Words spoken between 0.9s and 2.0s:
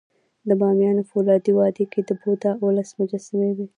فولادي وادي